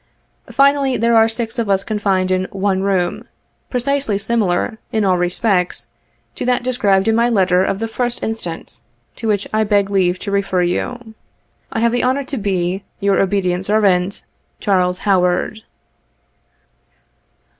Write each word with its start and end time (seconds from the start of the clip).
Finally, 0.51 0.97
there 0.97 1.15
are 1.15 1.27
six 1.27 1.59
of 1.59 1.69
us 1.69 1.83
confined 1.83 2.31
in 2.31 2.45
one 2.45 2.81
room, 2.81 3.25
precisely 3.69 4.17
similar, 4.17 4.79
in 4.91 5.05
all 5.05 5.15
respects, 5.15 5.85
to 6.33 6.43
that 6.43 6.63
described 6.63 7.07
in 7.07 7.13
my 7.13 7.29
letter 7.29 7.63
of 7.63 7.77
the 7.77 7.85
1st 7.85 8.23
inst., 8.23 8.81
to 9.15 9.27
which 9.27 9.47
I 9.53 9.63
beg 9.63 9.91
leave 9.91 10.17
to 10.17 10.31
refer 10.31 10.63
you." 10.63 11.13
I 11.71 11.81
have 11.81 11.91
the 11.91 12.01
honor 12.01 12.23
to 12.23 12.37
be 12.37 12.83
"Your 12.99 13.19
obedient 13.21 13.67
servant, 13.67 14.25
"CHARLES 14.59 14.97
HOWARD." 15.05 15.61